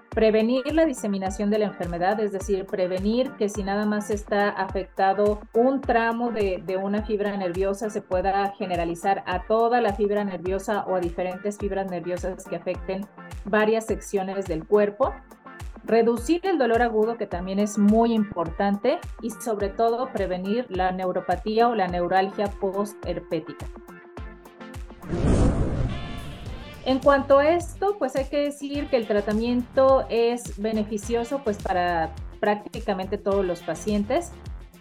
prevenir 0.09 0.73
la 0.73 0.85
diseminación 0.85 1.49
de 1.49 1.59
la 1.59 1.65
enfermedad, 1.65 2.19
es 2.19 2.31
decir, 2.31 2.65
prevenir 2.65 3.31
que 3.37 3.47
si 3.47 3.63
nada 3.63 3.85
más 3.85 4.09
está 4.09 4.49
afectado 4.49 5.39
un 5.53 5.81
tramo 5.81 6.31
de, 6.31 6.79
una 6.81 7.03
fibra 7.03 7.35
nerviosa, 7.37 7.89
se 7.89 8.01
pueda 8.01 8.51
generalizar 8.57 9.23
a 9.27 9.43
toda 9.43 9.81
la 9.81 9.93
fibra 9.93 10.23
nerviosa 10.23 10.83
o 10.87 10.95
a 10.95 10.99
diferentes 10.99 11.57
fibras 11.57 11.89
nerviosas 11.89 12.43
que 12.43 12.55
afecten 12.55 13.05
varias 13.45 13.85
secciones 13.85 14.45
del 14.45 14.65
cuerpo. 14.65 15.13
Reducir 15.83 16.45
el 16.45 16.57
dolor 16.57 16.81
agudo, 16.81 17.17
que 17.17 17.25
también 17.25 17.59
es 17.59 17.77
muy 17.77 18.13
importante, 18.13 18.99
y 19.21 19.31
sobre 19.31 19.69
todo 19.69 20.11
prevenir 20.11 20.65
la 20.69 20.91
neuropatía 20.91 21.67
o 21.67 21.75
la 21.75 21.87
neuralgia 21.87 22.47
postherpética. 22.47 23.65
En 26.85 26.99
cuanto 26.99 27.37
a 27.37 27.49
esto, 27.49 27.97
pues 27.99 28.15
hay 28.15 28.25
que 28.25 28.37
decir 28.37 28.89
que 28.89 28.97
el 28.97 29.05
tratamiento 29.05 30.05
es 30.09 30.59
beneficioso 30.59 31.41
pues 31.43 31.61
para 31.61 32.15
prácticamente 32.39 33.17
todos 33.17 33.45
los 33.45 33.61
pacientes, 33.61 34.31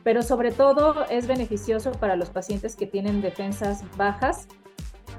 pero 0.04 0.22
sobre 0.22 0.52
todo 0.52 1.04
es 1.10 1.26
beneficioso 1.26 1.92
para 1.92 2.16
los 2.16 2.30
pacientes 2.30 2.76
que 2.76 2.86
tienen 2.86 3.20
defensas 3.20 3.84
bajas 3.96 4.48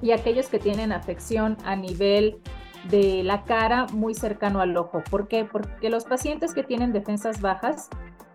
y 0.02 0.12
aquellos 0.12 0.48
que 0.48 0.58
tienen 0.58 0.92
afección 0.92 1.58
a 1.64 1.76
nivel 1.76 2.42
de 2.86 3.24
la 3.24 3.44
cara 3.44 3.88
muy 3.92 4.14
cercano 4.14 4.62
al 4.62 4.76
ojo. 4.78 5.04
¿Por 5.10 5.28
qué? 5.28 5.46
Porque 5.46 5.90
los 5.90 6.06
pacientes 6.06 6.54
que 6.54 6.64
tienen 6.64 6.94
defensas 6.94 7.42
bajas 7.42 7.90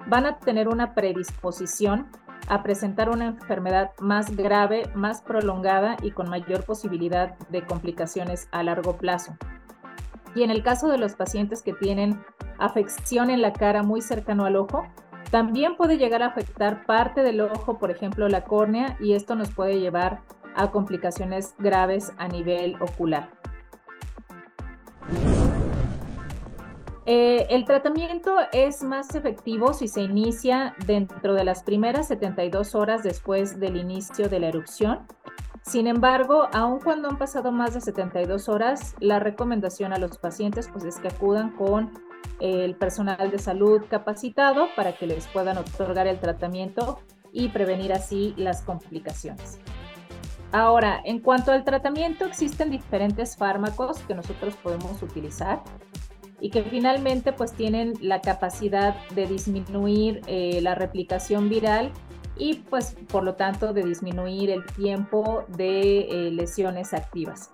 van 0.06 0.26
a 0.26 0.38
tener 0.38 0.68
una 0.68 0.94
predisposición 0.94 2.08
a 2.48 2.62
presentar 2.62 3.08
una 3.08 3.26
enfermedad 3.26 3.92
más 4.00 4.36
grave, 4.36 4.90
más 4.94 5.22
prolongada 5.22 5.96
y 6.02 6.10
con 6.10 6.28
mayor 6.28 6.64
posibilidad 6.64 7.38
de 7.48 7.64
complicaciones 7.64 8.48
a 8.52 8.62
largo 8.62 8.96
plazo. 8.96 9.36
Y 10.34 10.42
en 10.42 10.50
el 10.50 10.62
caso 10.62 10.88
de 10.88 10.98
los 10.98 11.14
pacientes 11.14 11.62
que 11.62 11.72
tienen 11.72 12.22
afección 12.58 13.30
en 13.30 13.40
la 13.40 13.52
cara 13.52 13.82
muy 13.82 14.02
cercano 14.02 14.44
al 14.44 14.56
ojo, 14.56 14.84
también 15.30 15.76
puede 15.76 15.96
llegar 15.96 16.22
a 16.22 16.26
afectar 16.26 16.84
parte 16.84 17.22
del 17.22 17.40
ojo, 17.40 17.78
por 17.78 17.90
ejemplo 17.90 18.28
la 18.28 18.44
córnea, 18.44 18.96
y 19.00 19.14
esto 19.14 19.34
nos 19.36 19.50
puede 19.50 19.80
llevar 19.80 20.20
a 20.54 20.70
complicaciones 20.70 21.54
graves 21.58 22.12
a 22.18 22.28
nivel 22.28 22.76
ocular. 22.80 23.30
Eh, 27.06 27.46
el 27.50 27.66
tratamiento 27.66 28.36
es 28.52 28.82
más 28.82 29.14
efectivo 29.14 29.74
si 29.74 29.88
se 29.88 30.00
inicia 30.00 30.74
dentro 30.86 31.34
de 31.34 31.44
las 31.44 31.62
primeras 31.62 32.08
72 32.08 32.74
horas 32.74 33.02
después 33.02 33.60
del 33.60 33.76
inicio 33.76 34.28
de 34.28 34.40
la 34.40 34.48
erupción. 34.48 35.00
Sin 35.62 35.86
embargo, 35.86 36.48
aun 36.52 36.80
cuando 36.80 37.08
han 37.08 37.18
pasado 37.18 37.52
más 37.52 37.74
de 37.74 37.82
72 37.82 38.48
horas, 38.48 38.94
la 39.00 39.18
recomendación 39.18 39.92
a 39.92 39.98
los 39.98 40.18
pacientes 40.18 40.68
pues, 40.72 40.84
es 40.84 40.98
que 40.98 41.08
acudan 41.08 41.50
con 41.50 41.92
el 42.40 42.74
personal 42.74 43.30
de 43.30 43.38
salud 43.38 43.82
capacitado 43.88 44.68
para 44.74 44.92
que 44.96 45.06
les 45.06 45.26
puedan 45.28 45.58
otorgar 45.58 46.06
el 46.06 46.18
tratamiento 46.20 47.00
y 47.32 47.48
prevenir 47.48 47.92
así 47.92 48.34
las 48.36 48.62
complicaciones. 48.62 49.58
Ahora, 50.52 51.00
en 51.04 51.18
cuanto 51.18 51.52
al 51.52 51.64
tratamiento, 51.64 52.24
existen 52.24 52.70
diferentes 52.70 53.36
fármacos 53.36 53.98
que 54.02 54.14
nosotros 54.14 54.54
podemos 54.56 55.02
utilizar 55.02 55.62
y 56.40 56.50
que 56.50 56.62
finalmente 56.62 57.32
pues 57.32 57.52
tienen 57.52 57.94
la 58.00 58.20
capacidad 58.20 58.94
de 59.10 59.26
disminuir 59.26 60.20
eh, 60.26 60.60
la 60.62 60.74
replicación 60.74 61.48
viral 61.48 61.92
y 62.36 62.54
pues 62.68 62.96
por 63.08 63.24
lo 63.24 63.34
tanto 63.34 63.72
de 63.72 63.82
disminuir 63.82 64.50
el 64.50 64.64
tiempo 64.74 65.44
de 65.48 66.00
eh, 66.00 66.30
lesiones 66.30 66.92
activas. 66.92 67.50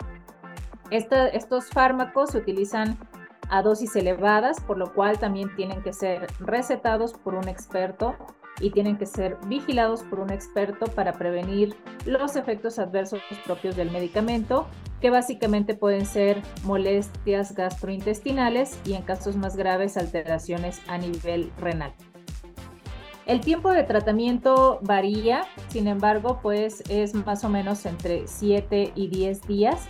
estos 0.90 1.68
fármacos 1.68 2.30
se 2.30 2.38
utilizan 2.38 2.98
a 3.50 3.62
dosis 3.62 3.94
elevadas, 3.96 4.60
por 4.60 4.78
lo 4.78 4.92
cual 4.94 5.18
también 5.18 5.54
tienen 5.56 5.82
que 5.82 5.92
ser 5.92 6.28
recetados 6.38 7.14
por 7.14 7.34
un 7.34 7.48
experto 7.48 8.14
y 8.60 8.70
tienen 8.70 8.96
que 8.96 9.06
ser 9.06 9.36
vigilados 9.46 10.02
por 10.04 10.20
un 10.20 10.30
experto 10.30 10.86
para 10.86 11.12
prevenir 11.14 11.76
los 12.06 12.36
efectos 12.36 12.78
adversos 12.78 13.20
propios 13.44 13.74
del 13.76 13.90
medicamento, 13.90 14.66
que 15.00 15.10
básicamente 15.10 15.74
pueden 15.74 16.06
ser 16.06 16.42
molestias 16.64 17.54
gastrointestinales 17.54 18.78
y 18.84 18.94
en 18.94 19.02
casos 19.02 19.36
más 19.36 19.56
graves 19.56 19.96
alteraciones 19.96 20.80
a 20.88 20.98
nivel 20.98 21.50
renal. 21.58 21.92
El 23.26 23.40
tiempo 23.40 23.70
de 23.70 23.84
tratamiento 23.84 24.80
varía, 24.82 25.42
sin 25.68 25.86
embargo, 25.86 26.40
pues 26.42 26.82
es 26.88 27.14
más 27.14 27.44
o 27.44 27.48
menos 27.48 27.86
entre 27.86 28.26
7 28.26 28.92
y 28.94 29.08
10 29.08 29.42
días. 29.42 29.88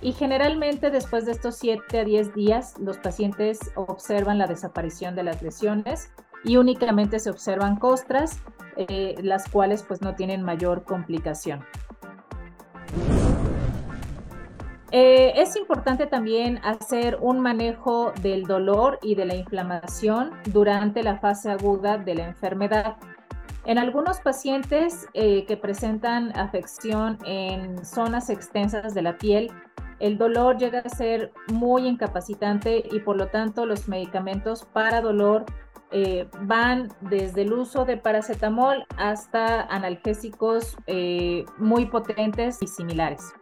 Y 0.00 0.12
generalmente 0.12 0.90
después 0.90 1.26
de 1.26 1.32
estos 1.32 1.56
7 1.56 1.98
a 1.98 2.04
10 2.04 2.34
días, 2.34 2.78
los 2.78 2.96
pacientes 2.98 3.58
observan 3.74 4.38
la 4.38 4.46
desaparición 4.46 5.16
de 5.16 5.24
las 5.24 5.42
lesiones 5.42 6.12
y 6.44 6.56
únicamente 6.56 7.18
se 7.18 7.30
observan 7.30 7.76
costras, 7.76 8.40
eh, 8.76 9.16
las 9.22 9.48
cuales 9.48 9.82
pues 9.82 10.00
no 10.00 10.14
tienen 10.14 10.42
mayor 10.42 10.84
complicación. 10.84 11.64
Eh, 14.90 15.34
es 15.36 15.54
importante 15.56 16.06
también 16.06 16.60
hacer 16.64 17.18
un 17.20 17.40
manejo 17.40 18.12
del 18.22 18.44
dolor 18.44 18.98
y 19.02 19.14
de 19.14 19.26
la 19.26 19.34
inflamación 19.34 20.30
durante 20.46 21.02
la 21.02 21.18
fase 21.18 21.50
aguda 21.50 21.98
de 21.98 22.14
la 22.14 22.24
enfermedad. 22.28 22.96
En 23.66 23.76
algunos 23.76 24.20
pacientes 24.20 25.06
eh, 25.12 25.44
que 25.44 25.58
presentan 25.58 26.34
afección 26.38 27.18
en 27.26 27.84
zonas 27.84 28.30
extensas 28.30 28.94
de 28.94 29.02
la 29.02 29.18
piel, 29.18 29.50
el 30.00 30.16
dolor 30.16 30.56
llega 30.56 30.78
a 30.78 30.88
ser 30.88 31.32
muy 31.52 31.86
incapacitante 31.86 32.82
y 32.90 33.00
por 33.00 33.16
lo 33.16 33.26
tanto 33.26 33.66
los 33.66 33.88
medicamentos 33.88 34.64
para 34.72 35.02
dolor 35.02 35.44
eh, 35.90 36.28
van 36.42 36.88
desde 37.02 37.42
el 37.42 37.52
uso 37.52 37.84
de 37.84 37.98
paracetamol 37.98 38.86
hasta 38.96 39.62
analgésicos 39.64 40.76
muy 41.58 41.86
potentes 41.86 42.62
y 42.62 42.66
similares. 42.68 43.34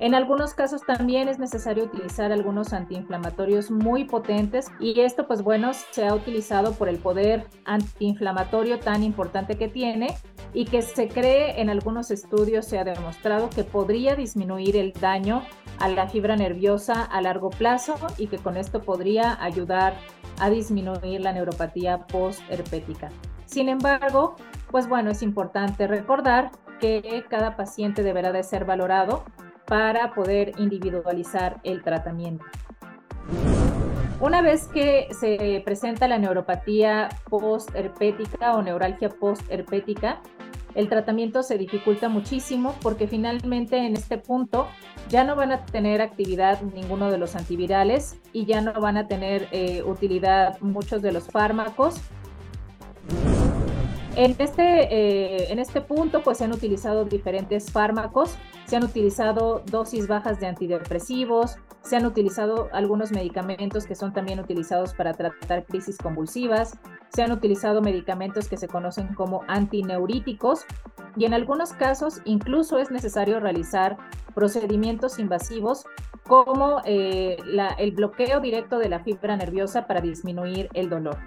En 0.00 0.14
algunos 0.14 0.54
casos 0.54 0.82
también 0.82 1.28
es 1.28 1.38
necesario 1.38 1.84
utilizar 1.84 2.32
algunos 2.32 2.72
antiinflamatorios 2.72 3.70
muy 3.70 4.04
potentes 4.04 4.66
y 4.80 5.00
esto 5.00 5.28
pues 5.28 5.42
bueno 5.42 5.72
se 5.72 6.06
ha 6.06 6.14
utilizado 6.14 6.72
por 6.72 6.88
el 6.88 6.98
poder 6.98 7.46
antiinflamatorio 7.64 8.80
tan 8.80 9.04
importante 9.04 9.56
que 9.56 9.68
tiene 9.68 10.16
y 10.52 10.64
que 10.64 10.82
se 10.82 11.08
cree 11.08 11.60
en 11.60 11.70
algunos 11.70 12.10
estudios 12.10 12.66
se 12.66 12.78
ha 12.78 12.84
demostrado 12.84 13.50
que 13.50 13.62
podría 13.62 14.16
disminuir 14.16 14.76
el 14.76 14.92
daño 14.92 15.44
a 15.78 15.88
la 15.88 16.08
fibra 16.08 16.34
nerviosa 16.34 17.04
a 17.04 17.20
largo 17.20 17.50
plazo 17.50 17.94
y 18.18 18.26
que 18.26 18.38
con 18.38 18.56
esto 18.56 18.82
podría 18.82 19.40
ayudar 19.42 19.94
a 20.40 20.50
disminuir 20.50 21.20
la 21.20 21.32
neuropatía 21.32 22.06
postherpética. 22.06 23.10
Sin 23.46 23.68
embargo, 23.68 24.34
pues 24.70 24.88
bueno, 24.88 25.10
es 25.10 25.22
importante 25.22 25.86
recordar 25.86 26.50
que 26.80 27.24
cada 27.28 27.56
paciente 27.56 28.02
deberá 28.02 28.32
de 28.32 28.42
ser 28.42 28.64
valorado 28.64 29.24
para 29.66 30.14
poder 30.14 30.52
individualizar 30.58 31.60
el 31.64 31.82
tratamiento. 31.82 32.44
Una 34.20 34.42
vez 34.42 34.68
que 34.68 35.08
se 35.12 35.62
presenta 35.64 36.08
la 36.08 36.18
neuropatía 36.18 37.08
postherpética 37.28 38.54
o 38.54 38.62
neuralgia 38.62 39.08
postherpética, 39.08 40.20
el 40.74 40.88
tratamiento 40.88 41.42
se 41.42 41.56
dificulta 41.56 42.08
muchísimo 42.08 42.74
porque 42.82 43.06
finalmente 43.06 43.76
en 43.76 43.94
este 43.94 44.18
punto 44.18 44.66
ya 45.08 45.24
no 45.24 45.36
van 45.36 45.52
a 45.52 45.64
tener 45.66 46.00
actividad 46.00 46.60
ninguno 46.62 47.10
de 47.10 47.18
los 47.18 47.36
antivirales 47.36 48.18
y 48.32 48.44
ya 48.44 48.60
no 48.60 48.72
van 48.80 48.96
a 48.96 49.06
tener 49.06 49.48
eh, 49.52 49.82
utilidad 49.84 50.58
muchos 50.60 51.00
de 51.02 51.12
los 51.12 51.28
fármacos. 51.28 52.00
En 54.16 54.36
este, 54.38 54.62
eh, 54.62 55.52
en 55.52 55.58
este 55.58 55.80
punto 55.80 56.22
pues 56.22 56.38
se 56.38 56.44
han 56.44 56.52
utilizado 56.52 57.04
diferentes 57.04 57.72
fármacos, 57.72 58.36
se 58.64 58.76
han 58.76 58.84
utilizado 58.84 59.62
dosis 59.66 60.06
bajas 60.06 60.38
de 60.38 60.46
antidepresivos, 60.46 61.56
se 61.82 61.96
han 61.96 62.06
utilizado 62.06 62.68
algunos 62.72 63.10
medicamentos 63.10 63.86
que 63.86 63.96
son 63.96 64.12
también 64.12 64.38
utilizados 64.38 64.94
para 64.94 65.14
tratar 65.14 65.64
crisis 65.64 65.98
convulsivas, 65.98 66.78
se 67.12 67.22
han 67.22 67.32
utilizado 67.32 67.82
medicamentos 67.82 68.48
que 68.48 68.56
se 68.56 68.68
conocen 68.68 69.14
como 69.14 69.42
antineuríticos. 69.48 70.64
Y 71.16 71.24
en 71.24 71.34
algunos 71.34 71.72
casos 71.72 72.20
incluso 72.24 72.78
es 72.78 72.92
necesario 72.92 73.40
realizar 73.40 73.96
procedimientos 74.34 75.18
invasivos 75.18 75.86
como 76.24 76.80
eh, 76.84 77.36
el 77.78 77.92
bloqueo 77.92 78.40
directo 78.40 78.78
de 78.78 78.88
la 78.88 79.00
fibra 79.00 79.36
nerviosa 79.36 79.86
para 79.86 80.00
disminuir 80.00 80.68
el 80.72 80.88
dolor. 80.88 81.18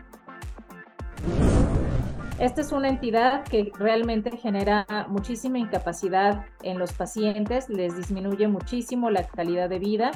Esta 2.40 2.62
es 2.62 2.72
una 2.72 2.90
entidad 2.90 3.44
que 3.46 3.72
realmente 3.80 4.38
genera 4.38 4.86
muchísima 5.10 5.58
incapacidad 5.58 6.46
en 6.62 6.78
los 6.78 6.94
pacientes, 6.94 7.68
les 7.68 7.98
disminuye 7.98 8.48
muchísimo 8.48 9.10
la 9.10 9.24
calidad 9.24 9.70
de 9.70 9.80
vida 9.80 10.12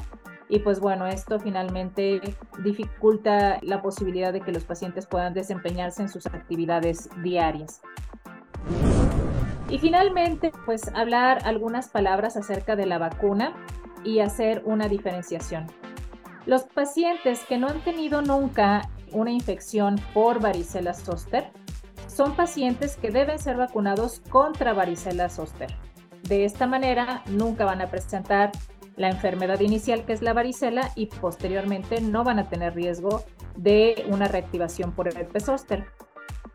y 0.48 0.60
pues 0.60 0.80
bueno, 0.80 1.08
esto 1.08 1.40
finalmente 1.40 2.22
dificulta 2.64 3.58
la 3.64 3.82
posibilidad 3.82 4.32
de 4.32 4.42
que 4.42 4.52
los 4.52 4.66
pacientes 4.66 5.08
puedan 5.08 5.34
desempeñarse 5.34 6.04
en 6.04 6.10
sus 6.10 6.28
actividades 6.28 7.10
diarias. 7.24 7.82
Y 9.70 9.80
finalmente, 9.80 10.52
pues 10.66 10.94
hablar 10.94 11.40
algunas 11.46 11.88
palabras 11.88 12.38
acerca 12.38 12.76
de 12.76 12.86
la 12.86 13.00
vacuna 13.00 13.56
y 14.04 14.20
hacer 14.20 14.62
una 14.66 14.88
diferenciación. 14.88 15.66
Los 16.46 16.64
pacientes 16.64 17.40
que 17.48 17.58
no 17.58 17.68
han 17.68 17.82
tenido 17.84 18.22
nunca 18.22 18.90
una 19.12 19.32
infección 19.32 19.96
por 20.14 20.40
varicela 20.40 20.94
zoster 20.94 21.50
son 22.08 22.36
pacientes 22.36 22.98
que 22.98 23.12
deben 23.12 23.40
ser 23.40 23.58
vacunados 23.58 24.22
contra 24.30 24.74
varicela 24.74 25.30
zoster. 25.30 25.76
De 26.24 26.46
esta 26.46 26.68
manera, 26.68 27.24
nunca 27.28 27.66
van 27.66 27.82
a 27.82 27.88
presentar 27.88 28.52
la 28.96 29.10
enfermedad 29.10 29.60
inicial 29.60 30.06
que 30.06 30.14
es 30.14 30.22
la 30.22 30.34
varicela 30.34 30.92
y 30.96 31.08
posteriormente 31.08 32.02
no 32.02 32.24
van 32.24 32.40
a 32.40 32.50
tener 32.50 32.76
riesgo 32.76 33.24
de 33.56 34.06
una 34.10 34.28
reactivación 34.28 34.92
por 34.92 35.08
el 35.08 35.18
herpes 35.18 35.46
zóster. 35.46 35.86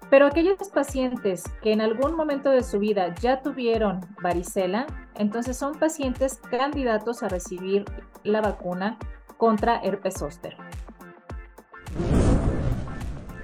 Pero 0.09 0.27
aquellos 0.27 0.69
pacientes 0.69 1.45
que 1.63 1.73
en 1.73 1.81
algún 1.81 2.15
momento 2.15 2.51
de 2.51 2.63
su 2.63 2.79
vida 2.79 3.13
ya 3.21 3.43
tuvieron 3.43 4.01
varicela, 4.23 4.87
entonces 5.17 5.57
son 5.57 5.79
pacientes 5.79 6.39
candidatos 6.51 7.23
a 7.23 7.29
recibir 7.29 7.85
la 8.23 8.41
vacuna 8.41 8.99
contra 9.37 9.81
herpes 9.83 10.15
zóster. 10.15 10.57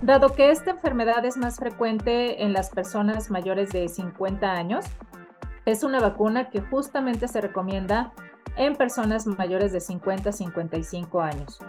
Dado 0.03 0.35
que 0.35 0.51
esta 0.51 0.73
enfermedad 0.73 1.25
es 1.25 1.37
más 1.37 1.59
frecuente 1.59 2.43
en 2.43 2.53
las 2.53 2.71
personas 2.71 3.31
mayores 3.31 3.71
de 3.71 3.89
50 3.89 4.51
años, 4.51 4.85
es 5.65 5.85
una 5.85 6.01
vacuna 6.01 6.51
que 6.51 6.61
justamente 6.61 7.29
se 7.29 7.41
recomienda 7.41 8.13
en 8.57 8.75
personas 8.75 9.29
mayores 9.29 9.73
de 9.73 9.81
50 9.81 10.31
a 10.31 10.33
55 10.33 11.21
años. 11.21 11.61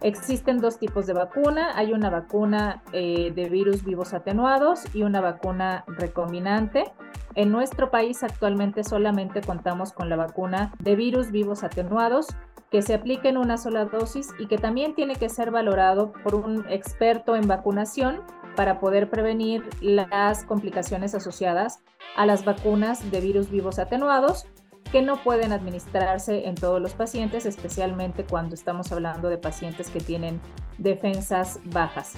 Existen 0.00 0.58
dos 0.58 0.80
tipos 0.80 1.06
de 1.06 1.12
vacuna. 1.12 1.76
Hay 1.76 1.92
una 1.92 2.10
vacuna 2.10 2.82
eh, 2.92 3.30
de 3.32 3.48
virus 3.48 3.84
vivos 3.84 4.14
atenuados 4.14 4.92
y 4.92 5.04
una 5.04 5.20
vacuna 5.20 5.84
recombinante. 5.86 6.92
En 7.36 7.52
nuestro 7.52 7.92
país 7.92 8.24
actualmente 8.24 8.82
solamente 8.82 9.42
contamos 9.42 9.92
con 9.92 10.08
la 10.08 10.16
vacuna 10.16 10.72
de 10.80 10.96
virus 10.96 11.30
vivos 11.30 11.62
atenuados 11.62 12.26
que 12.70 12.82
se 12.82 12.94
aplica 12.94 13.28
en 13.28 13.36
una 13.36 13.58
sola 13.58 13.84
dosis 13.84 14.28
y 14.38 14.46
que 14.46 14.58
también 14.58 14.94
tiene 14.94 15.16
que 15.16 15.28
ser 15.28 15.50
valorado 15.50 16.12
por 16.24 16.34
un 16.34 16.64
experto 16.68 17.36
en 17.36 17.46
vacunación 17.46 18.22
para 18.56 18.80
poder 18.80 19.08
prevenir 19.10 19.68
las 19.80 20.44
complicaciones 20.44 21.14
asociadas 21.14 21.80
a 22.16 22.26
las 22.26 22.44
vacunas 22.44 23.10
de 23.10 23.20
virus 23.20 23.50
vivos 23.50 23.78
atenuados 23.78 24.46
que 24.90 25.02
no 25.02 25.22
pueden 25.22 25.52
administrarse 25.52 26.46
en 26.46 26.54
todos 26.54 26.80
los 26.80 26.94
pacientes, 26.94 27.44
especialmente 27.44 28.24
cuando 28.24 28.54
estamos 28.54 28.92
hablando 28.92 29.28
de 29.28 29.36
pacientes 29.36 29.90
que 29.90 30.00
tienen 30.00 30.40
defensas 30.78 31.60
bajas. 31.64 32.14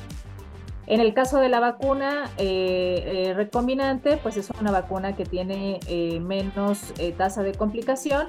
En 0.86 1.00
el 1.00 1.12
caso 1.12 1.38
de 1.38 1.50
la 1.50 1.60
vacuna 1.60 2.30
eh, 2.38 3.26
eh, 3.28 3.34
recombinante, 3.34 4.16
pues 4.16 4.38
es 4.38 4.48
una 4.58 4.70
vacuna 4.70 5.14
que 5.14 5.24
tiene 5.26 5.80
eh, 5.86 6.18
menos 6.20 6.94
tasa 7.18 7.42
de 7.42 7.52
complicación 7.52 8.28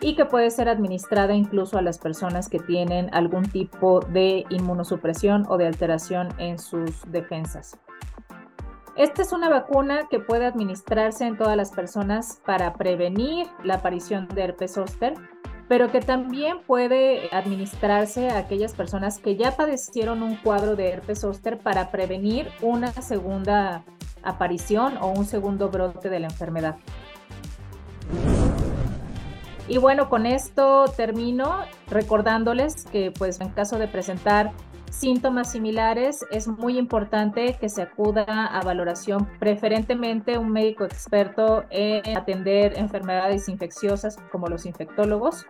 y 0.00 0.14
que 0.14 0.24
puede 0.24 0.50
ser 0.50 0.68
administrada 0.68 1.34
incluso 1.34 1.78
a 1.78 1.82
las 1.82 1.98
personas 1.98 2.48
que 2.48 2.58
tienen 2.58 3.08
algún 3.12 3.44
tipo 3.48 4.00
de 4.00 4.44
inmunosupresión 4.50 5.46
o 5.48 5.56
de 5.56 5.66
alteración 5.66 6.28
en 6.38 6.58
sus 6.58 7.10
defensas. 7.10 7.78
Esta 8.96 9.20
es 9.20 9.32
una 9.32 9.50
vacuna 9.50 10.08
que 10.10 10.20
puede 10.20 10.46
administrarse 10.46 11.26
en 11.26 11.36
todas 11.36 11.56
las 11.56 11.70
personas 11.70 12.40
para 12.46 12.72
prevenir 12.74 13.46
la 13.62 13.74
aparición 13.74 14.26
de 14.28 14.44
herpes 14.44 14.72
zóster, 14.72 15.12
pero 15.68 15.90
que 15.90 16.00
también 16.00 16.60
puede 16.66 17.28
administrarse 17.30 18.30
a 18.30 18.38
aquellas 18.38 18.72
personas 18.72 19.18
que 19.18 19.36
ya 19.36 19.54
padecieron 19.54 20.22
un 20.22 20.36
cuadro 20.36 20.76
de 20.76 20.88
herpes 20.88 21.20
zóster 21.20 21.58
para 21.58 21.90
prevenir 21.90 22.48
una 22.62 22.90
segunda 22.90 23.84
aparición 24.22 24.96
o 24.98 25.08
un 25.08 25.26
segundo 25.26 25.68
brote 25.68 26.08
de 26.08 26.20
la 26.20 26.28
enfermedad. 26.28 26.76
Y 29.68 29.78
bueno, 29.78 30.08
con 30.08 30.26
esto 30.26 30.84
termino 30.96 31.64
recordándoles 31.88 32.84
que 32.84 33.10
pues 33.10 33.40
en 33.40 33.48
caso 33.50 33.78
de 33.78 33.88
presentar 33.88 34.52
síntomas 34.90 35.52
similares, 35.52 36.24
es 36.30 36.48
muy 36.48 36.78
importante 36.78 37.56
que 37.60 37.68
se 37.68 37.82
acuda 37.82 38.46
a 38.46 38.62
valoración, 38.62 39.28
preferentemente 39.38 40.38
un 40.38 40.50
médico 40.50 40.84
experto 40.84 41.64
en 41.70 42.16
atender 42.16 42.78
enfermedades 42.78 43.48
infecciosas 43.48 44.16
como 44.30 44.46
los 44.46 44.64
infectólogos, 44.64 45.46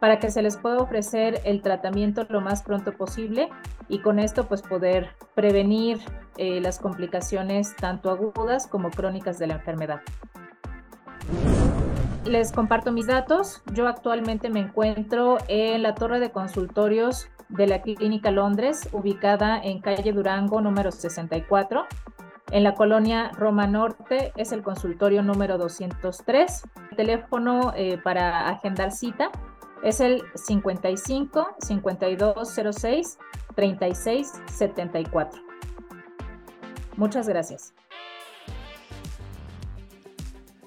para 0.00 0.18
que 0.18 0.30
se 0.30 0.42
les 0.42 0.56
pueda 0.56 0.78
ofrecer 0.78 1.40
el 1.44 1.62
tratamiento 1.62 2.26
lo 2.28 2.40
más 2.40 2.62
pronto 2.62 2.92
posible 2.92 3.48
y 3.88 4.00
con 4.00 4.18
esto 4.18 4.48
pues 4.48 4.62
poder 4.62 5.10
prevenir 5.34 5.98
eh, 6.38 6.60
las 6.60 6.78
complicaciones 6.78 7.76
tanto 7.76 8.10
agudas 8.10 8.66
como 8.66 8.90
crónicas 8.90 9.38
de 9.38 9.46
la 9.46 9.54
enfermedad. 9.54 10.00
Les 12.24 12.52
comparto 12.52 12.92
mis 12.92 13.06
datos. 13.06 13.62
Yo 13.72 13.88
actualmente 13.88 14.50
me 14.50 14.60
encuentro 14.60 15.38
en 15.48 15.82
la 15.82 15.94
torre 15.94 16.20
de 16.20 16.30
consultorios 16.30 17.28
de 17.48 17.66
la 17.66 17.80
Clínica 17.80 18.30
Londres, 18.30 18.88
ubicada 18.92 19.58
en 19.58 19.80
calle 19.80 20.12
Durango 20.12 20.60
número 20.60 20.92
64. 20.92 21.86
En 22.52 22.64
la 22.64 22.74
colonia 22.74 23.30
Roma 23.36 23.66
Norte 23.66 24.32
es 24.36 24.52
el 24.52 24.62
consultorio 24.62 25.22
número 25.22 25.56
203. 25.56 26.62
El 26.90 26.96
teléfono 26.96 27.72
eh, 27.74 27.98
para 28.02 28.48
agendar 28.48 28.92
cita 28.92 29.30
es 29.82 30.00
el 30.00 30.22
55 30.34 31.56
5206 31.58 33.18
3674. 33.54 35.42
Muchas 36.96 37.28
gracias. 37.28 37.72